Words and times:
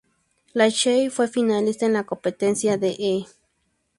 Lachey 0.55 1.11
fue 1.11 1.27
finalista 1.27 1.85
en 1.85 1.93
la 1.93 2.05
competencia 2.07 2.75
de 2.75 2.95
E! 2.97 3.25